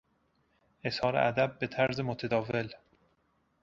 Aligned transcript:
اظهار 0.83 1.15
ادب 1.15 1.57
به 1.59 1.67
طرز 1.67 1.99
متداول 1.99 2.69